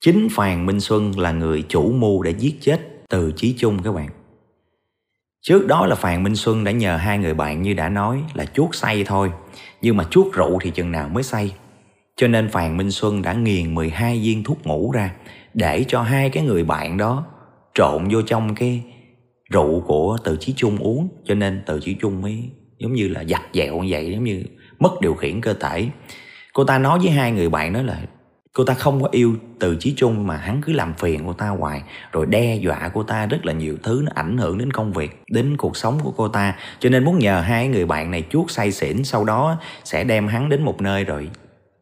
[0.00, 3.94] chính Phàn Minh Xuân là người chủ mưu để giết chết từ Chí Trung các
[3.94, 4.08] bạn.
[5.42, 8.44] Trước đó là Phàn Minh Xuân đã nhờ hai người bạn như đã nói là
[8.44, 9.30] chuốt say thôi,
[9.82, 11.54] nhưng mà chuốt rượu thì chừng nào mới say.
[12.16, 15.10] Cho nên Phàn Minh Xuân đã nghiền 12 viên thuốc ngủ ra
[15.54, 17.24] để cho hai cái người bạn đó
[17.74, 18.82] trộn vô trong cái
[19.50, 23.24] rượu của từ chí trung uống, cho nên từ chí trung mới giống như là
[23.24, 24.44] giặt dẹo như vậy, giống như
[24.78, 25.86] mất điều khiển cơ thể.
[26.52, 28.00] Cô ta nói với hai người bạn đó là,
[28.52, 31.48] cô ta không có yêu từ chí trung mà hắn cứ làm phiền cô ta
[31.48, 31.82] hoài,
[32.12, 35.22] rồi đe dọa cô ta rất là nhiều thứ, nó ảnh hưởng đến công việc,
[35.30, 36.56] đến cuộc sống của cô ta.
[36.78, 40.28] Cho nên muốn nhờ hai người bạn này chuốt say xỉn, sau đó sẽ đem
[40.28, 41.28] hắn đến một nơi rồi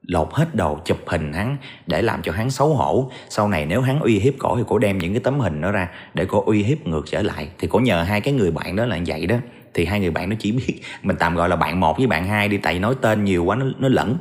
[0.06, 3.10] lột hết đồ chụp hình hắn để làm cho hắn xấu hổ.
[3.28, 5.70] Sau này nếu hắn uy hiếp cổ thì cổ đem những cái tấm hình đó
[5.70, 7.48] ra để cổ uy hiếp ngược trở lại.
[7.58, 9.36] Thì cổ nhờ hai cái người bạn đó là vậy đó.
[9.74, 12.26] Thì hai người bạn nó chỉ biết mình tạm gọi là bạn một với bạn
[12.26, 14.16] hai đi tại nói tên nhiều quá nó, nó lẫn.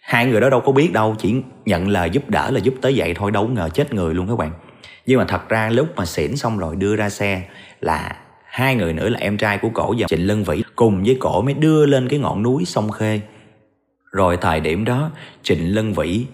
[0.00, 1.34] Hai người đó đâu có biết đâu chỉ
[1.66, 4.38] nhận lời giúp đỡ là giúp tới vậy thôi đâu ngờ chết người luôn các
[4.38, 4.50] bạn.
[5.06, 7.42] Nhưng mà thật ra lúc mà xỉn xong rồi đưa ra xe
[7.80, 11.16] là hai người nữa là em trai của cổ và trịnh lân vĩ cùng với
[11.20, 13.20] cổ mới đưa lên cái ngọn núi sông khê
[14.18, 15.10] rồi thời điểm đó
[15.42, 16.26] trịnh lân vĩ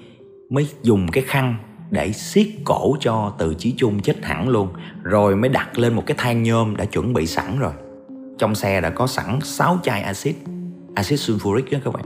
[0.50, 1.56] mới dùng cái khăn
[1.90, 4.68] để siết cổ cho từ chí trung chết hẳn luôn,
[5.02, 7.72] rồi mới đặt lên một cái than nhôm đã chuẩn bị sẵn rồi.
[8.38, 10.36] Trong xe đã có sẵn 6 chai axit
[10.94, 12.04] axit sulfuric đó các bạn,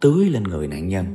[0.00, 1.06] tưới lên người nạn nhân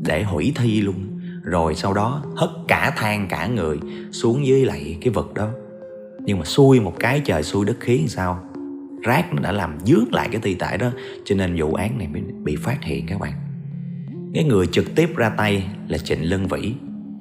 [0.00, 1.20] để hủy thi luôn.
[1.42, 3.78] Rồi sau đó hất cả than cả người
[4.12, 5.48] xuống dưới lại cái vực đó.
[6.24, 8.49] Nhưng mà xui một cái trời xui đất khiến sao?
[9.02, 10.90] Rác nó đã làm dướng lại cái thi thể đó,
[11.24, 13.32] cho nên vụ án này mới bị phát hiện các bạn.
[14.34, 16.74] Cái người trực tiếp ra tay là trịnh lân vĩ,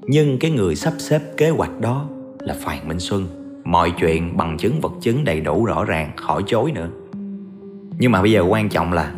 [0.07, 3.27] nhưng cái người sắp xếp kế hoạch đó là Phàn Minh Xuân.
[3.63, 6.89] Mọi chuyện bằng chứng vật chứng đầy đủ rõ ràng, khỏi chối nữa.
[7.99, 9.13] Nhưng mà bây giờ quan trọng là,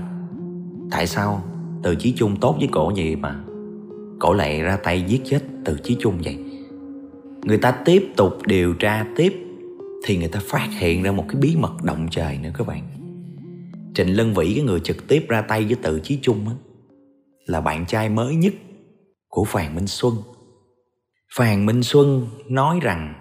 [0.91, 1.43] Tại sao
[1.83, 3.39] từ Chí Trung tốt với cổ gì mà
[4.19, 6.37] Cổ lại ra tay giết chết từ Chí Trung vậy?
[7.43, 9.33] Người ta tiếp tục điều tra, tiếp
[10.05, 12.87] thì người ta phát hiện ra một cái bí mật động trời nữa các bạn
[13.93, 16.53] Trịnh Lân Vĩ cái người trực tiếp ra tay với từ Chí Trung á,
[17.45, 18.53] Là bạn trai mới nhất
[19.27, 20.13] của Phàn Minh Xuân
[21.35, 23.13] Phàn Minh Xuân nói rằng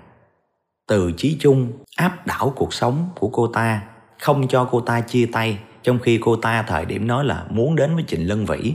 [0.89, 3.83] từ Chí Trung áp đảo cuộc sống của cô ta,
[4.21, 7.77] không cho cô ta chia tay, trong khi cô ta thời điểm nói là muốn
[7.77, 8.73] đến với Trịnh Lân Vĩ.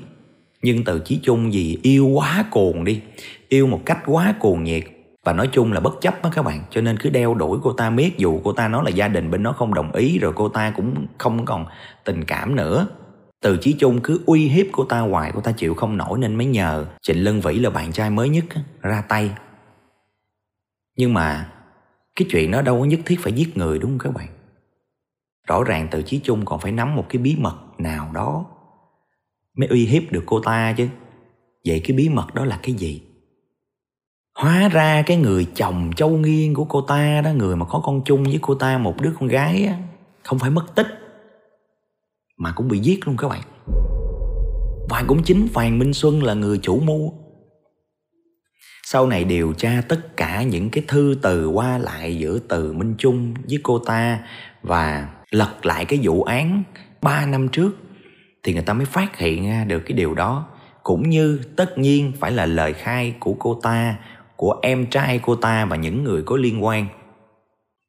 [0.62, 3.02] Nhưng từ Chí Trung vì yêu quá cuồng đi,
[3.50, 4.84] yêu một cách quá cuồng nhiệt
[5.26, 6.64] và nói chung là bất chấp đó các bạn.
[6.70, 9.32] Cho nên cứ đeo đuổi cô ta miết, dù cô ta nói là gia đình
[9.32, 11.66] bên nó không đồng ý, rồi cô ta cũng không còn
[12.04, 12.88] tình cảm nữa.
[13.42, 16.36] Từ Chí chung cứ uy hiếp cô ta hoài, Cô ta chịu không nổi nên
[16.36, 18.46] mới nhờ Trịnh Lân Vĩ là bạn trai mới nhất
[18.82, 19.32] ra tay.
[20.98, 21.52] Nhưng mà
[22.16, 24.28] cái chuyện đó đâu có nhất thiết phải giết người, đúng không các bạn?
[25.48, 28.46] Rõ ràng từ Chí chung còn phải nắm một cái bí mật nào đó
[29.58, 30.88] Mới uy hiếp được cô ta chứ.
[31.66, 33.02] Vậy cái bí mật đó là cái gì?
[34.36, 38.02] Hóa ra cái người chồng châu nghiên của cô ta đó, Người mà có con
[38.06, 39.78] chung với cô ta, một đứa con gái á,
[40.24, 40.88] Không phải mất tích,
[42.38, 43.42] mà cũng bị giết luôn các bạn.
[44.90, 47.14] Và cũng chính Phan Minh Xuân là người chủ mưu.
[48.84, 52.96] Sau này điều tra tất cả những cái thư từ qua lại giữa từ Minh
[52.98, 54.20] Trung với cô ta
[54.62, 56.64] và lật lại cái vụ án
[57.02, 57.72] 3 năm trước,
[58.44, 60.48] thì người ta mới phát hiện ra được cái điều đó.
[60.84, 63.96] Cũng như tất nhiên phải là lời khai của cô ta
[64.36, 66.88] của em trai cô ta và những người có liên quan.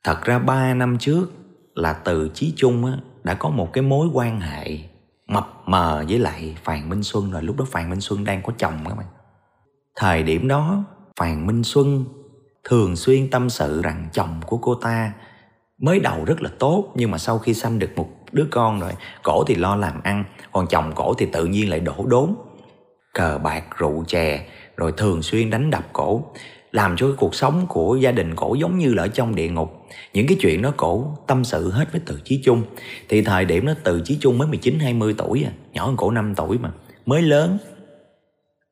[0.05, 1.27] Thật ra 3 năm trước
[1.75, 2.93] là từ Chí Trung á,
[3.25, 4.79] đã có một cái mối quan hệ
[5.27, 7.43] mập mờ với lại Phàn Minh Xuân rồi.
[7.43, 9.07] Lúc đó Phàn Minh Xuân đang có chồng các bạn
[9.97, 10.85] thời điểm đó
[11.21, 12.05] Phàn Minh Xuân
[12.65, 15.13] thường xuyên tâm sự rằng chồng của cô ta
[15.79, 18.93] mới đầu rất là tốt nhưng mà sau khi sanh được một đứa con rồi
[19.23, 22.35] cổ thì lo làm ăn còn chồng cổ thì tự nhiên lại đổ đốn.
[23.15, 26.25] Cờ bạc rượu chè rồi thường xuyên đánh đập cổ
[26.73, 29.49] làm cho cái cuộc sống của gia đình cổ giống như là ở trong địa
[29.49, 29.87] ngục.
[30.12, 32.62] Những cái chuyện đó cổ tâm sự hết với từ chí chung.
[33.09, 36.11] Thì thời điểm đó từ chí chung mới 19 20 tuổi à nhỏ hơn cổ
[36.11, 36.71] 5 tuổi mà
[37.07, 37.59] mới lớn.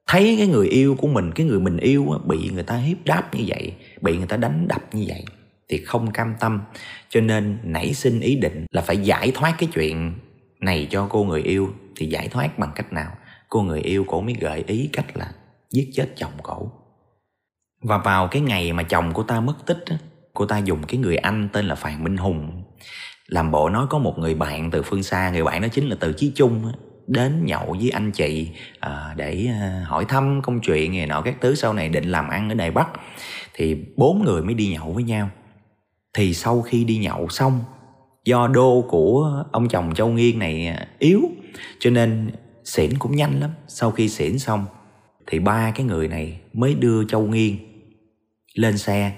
[0.06, 2.96] Thấy cái người yêu của mình cái người mình yêu á, bị người ta hiếp
[3.04, 5.24] đáp như vậy bị người ta đánh đập như vậy
[5.68, 6.60] thì không cam tâm.
[7.08, 10.12] Cho nên nảy sinh ý định là phải giải thoát cái chuyện
[10.60, 11.68] này cho cô người yêu.
[11.96, 13.12] Thì giải thoát bằng cách nào?
[13.48, 15.32] Cô người yêu cổ mới gợi ý cách là
[15.74, 16.70] giết chết chồng cổ
[17.82, 19.84] và vào cái ngày mà chồng của ta mất tích
[20.34, 22.62] cô ta dùng cái người anh tên là Phàn Minh Hùng.
[23.26, 25.96] Làm bộ nói có một người bạn từ phương xa người bạn đó chính là
[26.00, 26.72] từ Chí Trung
[27.06, 31.36] đến nhậu với anh chị à, để à, hỏi thăm công chuyện này nọ các
[31.40, 32.88] thứ sau này định làm ăn ở Đài Bắc.
[33.54, 35.30] Thì bốn người mới đi nhậu với nhau.
[36.14, 37.60] Thì sau khi đi nhậu xong
[38.24, 41.20] do đô của ông chồng Châu Nghiên này à, yếu
[41.78, 42.30] cho nên
[42.64, 43.50] xỉn cũng nhanh lắm.
[43.68, 44.66] Sau khi xỉn xong
[45.26, 47.56] thì ba cái người này mới đưa Châu Nghiên
[48.54, 49.16] lên xe.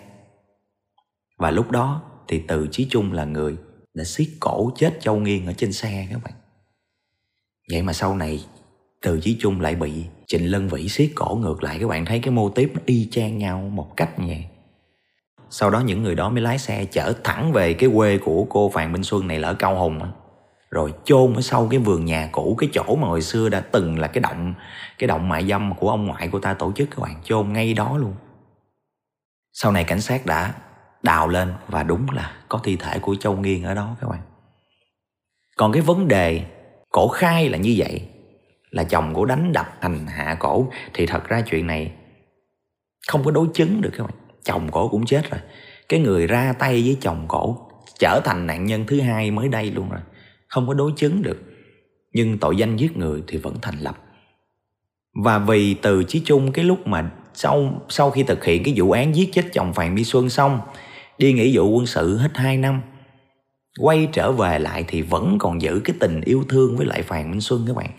[1.38, 3.56] Và lúc đó thì từ chí trung là người
[3.94, 6.34] đã siết cổ chết châu nghiên ở trên xe các bạn.
[7.70, 8.44] Vậy mà sau này
[9.02, 9.92] từ chí trung lại bị
[10.26, 13.08] trịnh lân vĩ siết cổ ngược lại các bạn thấy cái mô tiếp nó y
[13.10, 14.44] chang nhau một cách như vậy
[15.50, 18.70] sau đó những người đó mới lái xe chở thẳng về cái quê của cô
[18.74, 20.00] Phạm Minh Xuân này là ở Cao Hùng
[20.70, 23.98] rồi chôn ở sau cái vườn nhà cũ, cái chỗ mà hồi xưa đã từng
[23.98, 24.54] là cái động
[24.98, 27.74] cái động mại dâm của ông ngoại của ta tổ chức các bạn chôn ngay
[27.74, 28.14] đó luôn.
[29.52, 30.54] Sau này cảnh sát đã
[31.02, 34.20] đào lên và đúng là có thi thể của Châu Nghiên ở đó các bạn.
[35.56, 36.44] Còn cái vấn đề
[36.90, 38.08] cổ khai là như vậy,
[38.70, 41.92] là chồng cổ đánh đập hành hạ cổ, thì thật ra chuyện này
[43.08, 44.14] không có đối chứng được các bạn.
[44.44, 45.40] Chồng cổ cũng chết rồi.
[45.88, 47.58] Cái người ra tay với chồng cổ
[47.98, 50.00] trở thành nạn nhân thứ hai mới đây luôn rồi
[50.56, 51.42] không có đối chứng được.
[52.12, 53.98] Nhưng tội danh giết người thì vẫn thành lập.
[55.24, 58.90] Và vì từ chí chung cái lúc mà sau sau khi thực hiện cái vụ
[58.90, 60.60] án giết chết chồng Phạm Mỹ Xuân xong,
[61.18, 62.80] đi nghỉ vụ quân sự hết 2 năm,
[63.80, 67.30] quay trở về lại thì vẫn còn giữ cái tình yêu thương với lại Phạm
[67.30, 67.90] Minh Xuân các bạn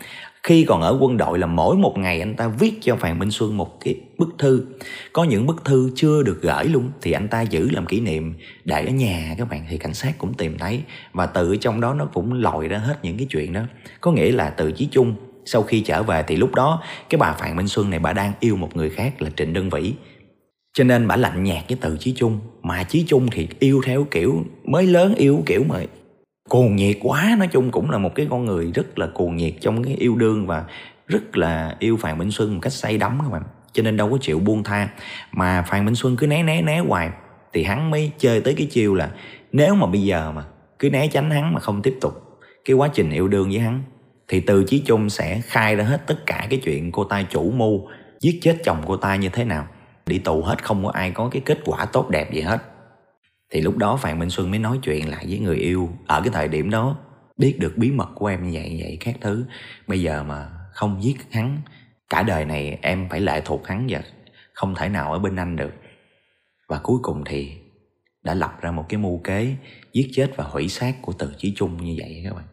[0.42, 3.30] khi còn ở quân đội là mỗi một ngày anh ta viết cho Phạm Minh
[3.30, 4.64] Xuân một cái bức thư.
[5.12, 8.34] Có những bức thư chưa được gửi luôn, thì anh ta giữ làm kỷ niệm
[8.64, 10.82] để ở nhà, các bạn, thì cảnh sát cũng tìm thấy.
[11.12, 13.62] Và từ trong đó nó cũng lòi ra hết những cái chuyện đó.
[14.00, 17.32] Có nghĩa là từ chí chung, sau khi trở về thì lúc đó, cái bà
[17.32, 19.92] Phạm Minh Xuân này bà đang yêu một người khác là Trịnh Đơn Vĩ.
[20.72, 24.06] Cho nên bà lạnh nhạt với từ Chí Chung, mà Chí Chung thì yêu theo
[24.10, 25.80] kiểu, mới lớn yêu kiểu mà
[26.48, 29.54] cuồng nhiệt quá, nói chung cũng là một cái con người rất là cuồng nhiệt
[29.60, 30.64] trong cái yêu đương và
[31.06, 33.42] rất là yêu Phạm Minh Xuân một cách say đắm các bạn.
[33.72, 34.88] Cho nên đâu có chịu buông tha.
[35.32, 37.10] Mà Phạm Minh Xuân cứ né né né hoài.
[37.52, 39.10] Thì hắn mới chơi tới cái chiêu là
[39.52, 40.44] nếu mà bây giờ mà
[40.78, 43.82] cứ né tránh hắn mà không tiếp tục cái quá trình yêu đương với hắn,
[44.28, 47.50] thì từ chí chung sẽ khai ra hết tất cả cái chuyện cô ta chủ
[47.50, 47.88] mưu,
[48.20, 49.66] giết chết chồng cô ta như thế nào.
[50.06, 52.58] Đi tù hết không có ai có cái kết quả tốt đẹp gì hết
[53.50, 56.30] thì lúc đó phạm minh xuân mới nói chuyện lại với người yêu ở cái
[56.32, 56.98] thời điểm đó.
[57.36, 59.44] Biết được bí mật của em như vậy vậy, các thứ.
[59.86, 61.58] Bây giờ mà không giết hắn,
[62.10, 64.02] cả đời này em phải lệ thuộc hắn và
[64.52, 65.72] không thể nào ở bên anh được.
[66.68, 67.52] Và cuối cùng thì
[68.22, 69.54] đã lập ra một cái mưu kế
[69.92, 72.44] giết chết và hủy xác của từ chí chung như vậy các bạn.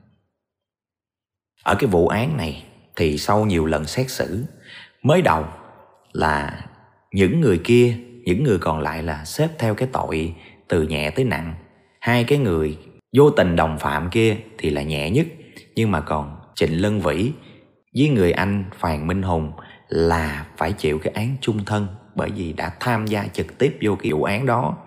[1.64, 2.64] Ở cái vụ án này
[2.96, 4.46] thì sau nhiều lần xét xử,
[5.02, 5.46] mới đầu
[6.14, 6.66] là
[7.12, 10.36] những người kia, những người còn lại là xếp theo cái tội
[10.68, 11.56] từ nhẹ tới nặng.
[12.00, 12.78] Hai cái người
[13.18, 15.28] vô tình đồng phạm kia thì là nhẹ nhất,
[15.76, 17.32] nhưng mà còn trịnh lân vĩ
[17.96, 19.52] với người anh phàn minh hùng
[19.88, 23.96] là phải chịu cái án chung thân bởi vì đã tham gia trực tiếp vô
[23.96, 24.78] cái vụ án đó.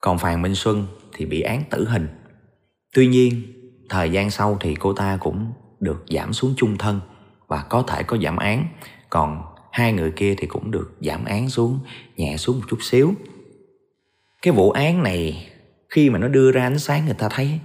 [0.00, 2.08] Còn phàn minh xuân thì bị án tử hình.
[2.94, 3.42] Tuy nhiên,
[3.88, 7.00] thời gian sau thì cô ta cũng được giảm xuống chung thân
[7.46, 8.66] và có thể có giảm án.
[9.10, 11.78] Còn hai người kia thì cũng được giảm án xuống,
[12.16, 13.12] nhẹ xuống một chút xíu
[14.42, 15.48] cái vụ án này,
[15.88, 17.60] khi mà nó đưa ra ánh sáng, người ta thấy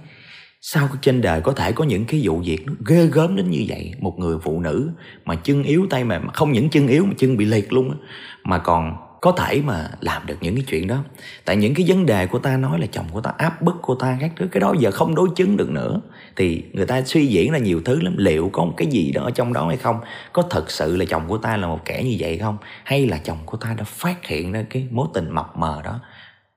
[0.60, 3.64] sao trên đời có thể có những cái vụ việc nó ghê gớm đến như
[3.68, 3.92] vậy?
[4.00, 4.90] Một người phụ nữ
[5.24, 7.96] mà chân yếu tay mà không những chân yếu mà chân bị liệt luôn á,
[8.44, 11.04] mà còn có thể mà làm được những cái chuyện đó.
[11.44, 13.94] Tại những cái vấn đề của ta nói là chồng của ta, áp bức cô
[13.94, 16.00] ta, các thứ, cái đó giờ không đối chứng được nữa.
[16.36, 18.14] Thì người ta suy diễn ra nhiều thứ lắm.
[18.18, 20.00] Liệu có một cái gì đó ở trong đó hay không?
[20.32, 22.56] Có thật sự là chồng của ta là một kẻ như vậy không?
[22.84, 26.00] Hay là chồng của ta đã phát hiện ra cái mối tình mập mờ đó?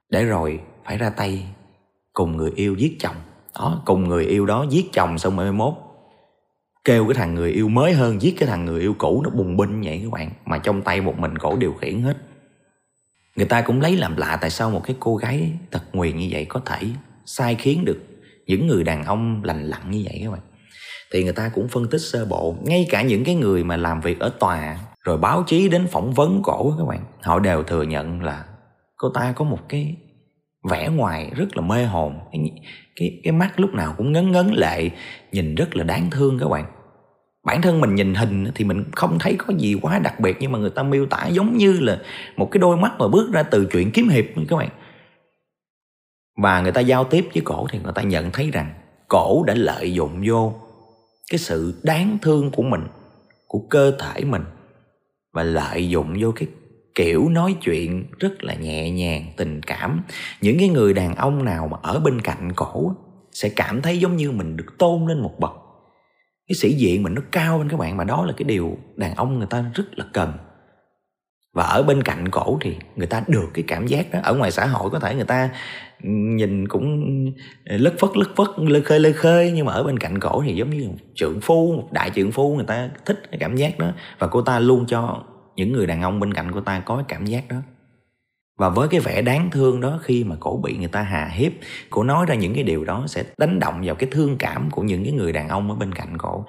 [0.10, 1.46] Để rồi phải ra tay.
[2.14, 3.16] Cùng người yêu giết chồng.
[3.56, 5.74] Đó, cùng người yêu đó giết chồng xong rồi mốt.
[6.84, 9.58] Kêu cái thằng người yêu mới hơn, giết cái thằng người yêu cũ, nó bùng
[9.58, 10.32] binh vậy các bạn.
[10.46, 12.18] Mà trong tay một mình cổ điều khiển hết.
[13.36, 16.28] Người ta cũng lấy làm lạ tại sao một cái cô gái tật nguyền như
[16.32, 16.80] vậy có thể
[17.26, 18.00] sai khiến được
[18.46, 20.42] những người đàn ông lành lặn như vậy các bạn.
[21.12, 24.02] Thì người ta cũng phân tích sơ bộ, ngay cả những cái người mà làm
[24.02, 27.84] việc ở tòa, rồi báo chí đến phỏng vấn cổ các bạn, họ đều thừa
[27.84, 28.46] nhận là
[28.98, 29.96] cô ta có một cái
[30.70, 32.20] vẻ ngoài rất là mê hồn.
[32.32, 32.52] Cái,
[32.96, 34.90] cái, cái mắt lúc nào cũng ngấn ngấn lệ
[35.32, 36.66] nhìn rất là đáng thương các bạn.
[37.46, 40.52] Bản thân mình nhìn hình thì mình không thấy có gì quá đặc biệt nhưng
[40.52, 42.00] mà người ta miêu tả giống như là
[42.38, 44.70] một cái đôi mắt mà bước ra từ chuyện kiếm hiệp các bạn.
[46.42, 48.74] Và người ta giao tiếp với cổ thì người ta nhận thấy rằng
[49.08, 50.54] cổ đã lợi dụng vô
[51.32, 52.88] cái sự đáng thương của mình
[53.48, 54.44] của cơ thể mình
[55.34, 56.48] và lợi dụng vô cái
[56.98, 60.02] kiểu nói chuyện rất là nhẹ nhàng, tình cảm.
[60.42, 62.92] Những cái người đàn ông nào mà ở bên cạnh cổ
[63.32, 65.52] sẽ cảm thấy giống như mình được tôn lên một bậc.
[66.48, 69.16] Cái sĩ diện mình nó cao hơn các bạn mà đó là cái điều đàn
[69.16, 70.34] ông người ta rất là cần.
[71.54, 74.20] Và ở bên cạnh cổ thì người ta được cái cảm giác đó.
[74.24, 75.50] Ở ngoài xã hội có thể người ta
[76.04, 77.06] nhìn cũng
[77.66, 80.44] ờ, lất phất lất phất, lơ khơi lơ khơi, nhưng mà ở bên cạnh cổ
[80.46, 83.56] thì giống như một trượng phu, một đại trượng phu, người ta thích cái cảm
[83.56, 83.92] giác đó.
[84.20, 85.24] Và cô ta luôn cho
[85.58, 87.58] những người đàn ông bên cạnh cô ta có cái cảm giác đó.
[88.58, 91.52] Và với cái vẻ đáng thương đó, khi mà cổ bị người ta hà hiếp,
[91.90, 94.82] cổ nói ra những cái điều đó sẽ đánh động vào cái thương cảm của
[94.82, 96.46] những cái người đàn ông ở bên cạnh cổ.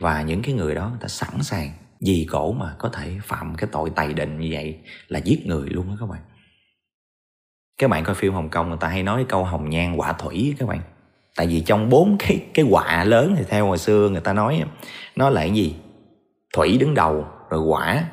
[0.00, 3.54] Và những cái người đó người ta sẵn sàng, vì cổ mà có thể phạm
[3.54, 6.20] cái tội tày đình như vậy là giết người luôn đó các bạn.
[7.78, 10.54] Các bạn coi phim hồng kông người ta hay nói câu hồng nhan quả thủy
[10.58, 10.80] các bạn.
[11.36, 14.62] Tại vì trong bốn cái cái quả lớn thì theo hồi xưa người ta nói
[15.16, 15.74] nó là cái gì?
[16.54, 18.04] Thủy đứng đầu, rồi quả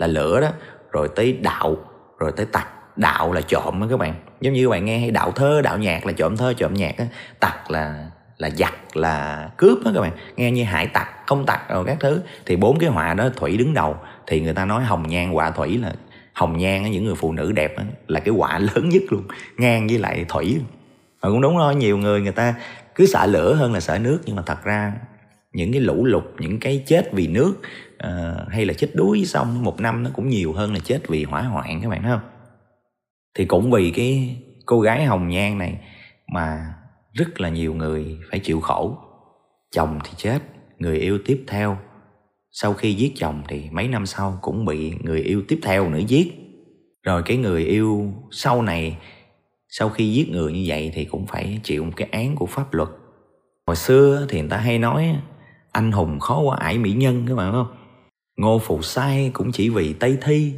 [0.00, 0.48] là lửa đó,
[0.90, 1.76] rồi tới đạo,
[2.18, 2.68] rồi tới tặc.
[2.96, 4.14] Đạo là trộm đó các bạn.
[4.40, 6.98] Giống như các bạn nghe hay đạo thơ, đạo nhạc là trộm thơ, trộm nhạc
[6.98, 7.06] á.
[7.40, 10.12] Tặc là là giặc, là cướp đó các bạn.
[10.36, 12.20] Nghe như hải tặc công tặc, rồi các thứ.
[12.46, 15.50] Thì bốn cái họa đó, thủy đứng đầu, thì người ta nói hồng nhan họa
[15.50, 15.92] thủy là,
[16.32, 17.74] hồng nhan những người phụ nữ đẹp
[18.06, 19.22] là cái họa lớn nhất luôn,
[19.58, 20.60] ngang với lại thủy.
[21.22, 22.54] Mà cũng đúng thôi, nhiều người người ta
[22.94, 24.20] cứ sợ lửa hơn là sợ nước.
[24.24, 24.92] Nhưng mà thật ra
[25.52, 27.54] những cái lũ lụt những cái chết vì nước
[28.04, 31.24] uh, hay là chết đuối xong một năm nó cũng nhiều hơn là chết vì
[31.24, 32.30] hỏa hoạn các bạn thấy không?
[33.34, 34.36] Thì cũng vì cái
[34.66, 35.78] cô gái hồng nhan này
[36.32, 36.74] mà
[37.12, 38.98] rất là nhiều người phải chịu khổ.
[39.70, 40.38] Chồng thì chết
[40.78, 41.78] người yêu tiếp theo.
[42.50, 46.00] Sau khi giết chồng thì mấy năm sau cũng bị người yêu tiếp theo nữa
[46.06, 46.34] giết.
[47.02, 48.96] Rồi cái người yêu sau này
[49.68, 52.74] sau khi giết người như vậy thì cũng phải chịu một cái án của pháp
[52.74, 52.88] luật.
[53.66, 55.16] Hồi xưa thì người ta hay nói
[55.72, 57.66] anh hùng khó qua ải mỹ nhân các bạn không?
[58.36, 60.52] Ngô phụ sai cũng chỉ vì tây thi,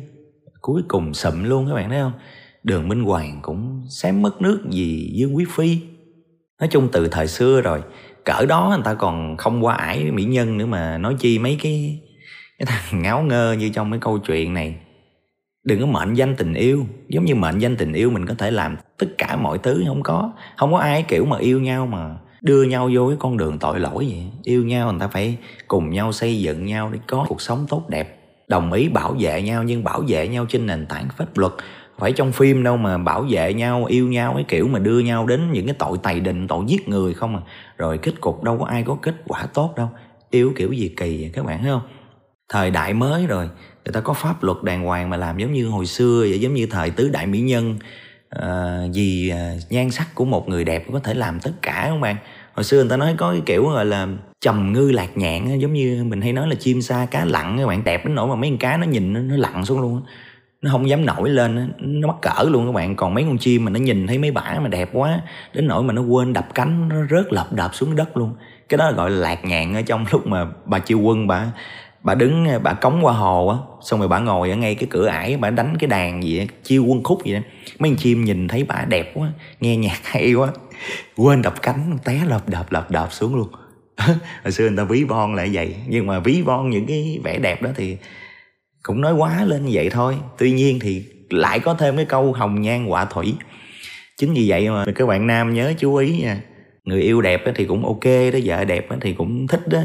[0.61, 2.13] cuối cùng sụm luôn các bạn thấy không?
[2.63, 5.79] Đường minh hoàng cũng xém mất nước vì dương quý phi.
[6.61, 7.83] Nói chung từ thời xưa rồi,
[8.25, 11.59] cỡ đó người ta còn không qua ải mỹ nhân nữa mà nói chi mấy
[11.63, 12.01] cái
[12.59, 14.77] cái thằng ngáo ngơ như trong cái câu chuyện này.
[15.65, 18.51] Đừng có mệnh danh tình yêu, giống như mệnh danh tình yêu mình có thể
[18.51, 22.17] làm tất cả mọi thứ không có không có ai kiểu mà yêu nhau mà
[22.43, 24.25] đưa nhau vô cái con đường tội lỗi vậy.
[24.43, 25.37] Yêu nhau người ta phải
[25.69, 28.19] cùng nhau xây dựng nhau để có cuộc sống tốt đẹp.
[28.49, 31.53] Đồng ý bảo vệ nhau, nhưng bảo vệ nhau trên nền tảng pháp luật.
[31.99, 35.27] Phải trong phim đâu mà bảo vệ nhau, yêu nhau, cái kiểu mà đưa nhau
[35.27, 37.43] đến những cái tội tày đình, tội giết người không à.
[37.79, 39.89] Rồi kết cục đâu có ai có kết quả tốt đâu.
[40.31, 41.83] Yêu kiểu gì kỳ vậy các bạn, thấy không?
[42.49, 43.49] Thời đại mới rồi,
[43.85, 46.55] người ta có pháp luật đàng hoàng mà làm giống như hồi xưa vậy, giống
[46.55, 47.79] như thời tứ đại mỹ nhân
[48.41, 52.01] à, vì à, nhan sắc của một người đẹp có thể làm tất cả không
[52.01, 52.17] bạn?
[52.55, 54.09] Hồi xưa người ta nói có cái kiểu gọi là
[54.41, 57.67] trầm ngư lạc nhạn giống như mình hay nói là chim sa cá lặn các
[57.67, 57.85] bạn.
[57.85, 60.03] Đẹp đến nỗi mà mấy con cá nó nhìn nó, nó lặn xuống luôn
[60.63, 62.97] nó không dám nổi lên nó mắc cỡ luôn các bạn.
[62.97, 65.21] Còn mấy con chim mà nó nhìn thấy mấy bả mà đẹp quá
[65.55, 68.35] đến nỗi mà nó quên đập cánh nó rớt lập đập xuống đất luôn.
[68.69, 71.47] Cái đó gọi là lạc nhạn ở trong lúc mà bà chiêu quân bà
[72.03, 75.07] bà đứng bà cống qua hồ á xong rồi bà ngồi ở ngay cái cửa
[75.07, 77.41] ải bà đánh cái đàn gì đó, chiêu quân khúc vậy đó.
[77.79, 80.49] Mấy con chim nhìn thấy bà đẹp quá nghe nhạc hay quá
[81.17, 83.49] quên đập cánh té lợp đập lợp đập xuống luôn.
[84.43, 87.39] Hồi xưa người ta ví von lại vậy nhưng mà ví von những cái vẻ
[87.39, 87.97] đẹp đó thì
[88.83, 90.17] cũng nói quá lên như vậy thôi.
[90.39, 93.35] Tuy nhiên thì lại có thêm cái câu hồng nhan họa thủy.
[94.19, 96.41] Chính vì vậy mà các bạn nam nhớ chú ý nha
[96.85, 99.81] người yêu đẹp thì cũng ok đó vợ đẹp thì cũng thích đó.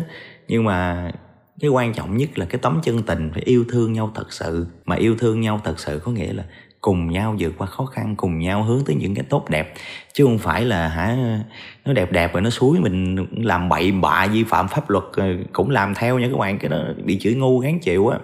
[0.48, 1.12] Nhưng mà
[1.60, 4.68] cái quan trọng nhất là cái tấm chân tình phải yêu thương nhau thật sự
[4.86, 6.44] mà yêu thương nhau thật sự có nghĩa là
[6.82, 9.74] cùng nhau vượt qua khó khăn cùng nhau hướng tới những cái tốt đẹp
[10.14, 11.18] chứ không phải là hả
[11.86, 15.26] nó đẹp đẹp rồi nó suối mình làm bậy bạ vi phạm pháp luật ờ,
[15.54, 18.20] cũng làm theo nha các bạn cái đó bị chửi ngu gán chịu á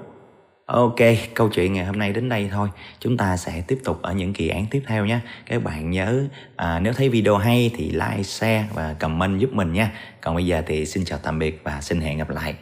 [0.66, 0.96] Ok,
[1.34, 2.70] câu chuyện ngày hôm nay đến đây thôi.
[3.00, 5.20] Chúng ta sẽ tiếp tục ở những kỳ án tiếp theo nhé.
[5.46, 6.24] Các bạn nhớ
[6.56, 9.92] à, nếu thấy video hay thì like, share và comment giúp mình nha.
[10.22, 12.56] Còn bây giờ thì xin chào tạm biệt và xin hẹn gặp lại.